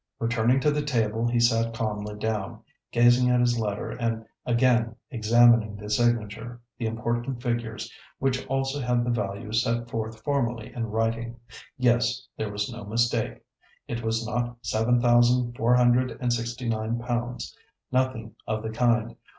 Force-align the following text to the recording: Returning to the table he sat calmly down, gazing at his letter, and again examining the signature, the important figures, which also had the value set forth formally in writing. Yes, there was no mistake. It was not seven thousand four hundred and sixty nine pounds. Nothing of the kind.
Returning 0.17 0.59
to 0.61 0.71
the 0.71 0.81
table 0.81 1.27
he 1.27 1.39
sat 1.39 1.75
calmly 1.75 2.15
down, 2.17 2.63
gazing 2.91 3.29
at 3.29 3.39
his 3.39 3.59
letter, 3.59 3.91
and 3.91 4.25
again 4.47 4.95
examining 5.11 5.75
the 5.75 5.91
signature, 5.91 6.59
the 6.79 6.87
important 6.87 7.39
figures, 7.43 7.93
which 8.17 8.43
also 8.47 8.79
had 8.81 9.05
the 9.05 9.11
value 9.11 9.53
set 9.53 9.87
forth 9.91 10.23
formally 10.23 10.73
in 10.73 10.87
writing. 10.87 11.39
Yes, 11.77 12.27
there 12.35 12.51
was 12.51 12.67
no 12.71 12.83
mistake. 12.83 13.43
It 13.87 14.01
was 14.01 14.25
not 14.25 14.57
seven 14.63 14.99
thousand 14.99 15.55
four 15.55 15.75
hundred 15.75 16.17
and 16.19 16.33
sixty 16.33 16.67
nine 16.67 16.97
pounds. 16.97 17.55
Nothing 17.91 18.33
of 18.47 18.63
the 18.63 18.71
kind. 18.71 19.15